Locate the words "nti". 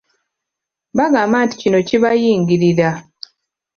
1.45-1.55